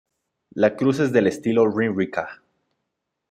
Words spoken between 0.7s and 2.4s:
cruz es del estilo Ringerike.